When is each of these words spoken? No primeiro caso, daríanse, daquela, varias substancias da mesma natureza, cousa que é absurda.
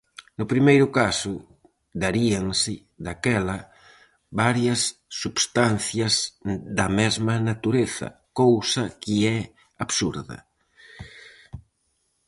No 0.39 0.45
primeiro 0.51 0.87
caso, 0.99 1.33
daríanse, 2.01 2.73
daquela, 3.05 3.57
varias 4.41 4.81
substancias 5.23 6.13
da 6.77 6.87
mesma 6.99 7.35
natureza, 7.49 8.07
cousa 8.39 8.83
que 9.01 9.15
é 9.37 9.39
absurda. 9.83 10.37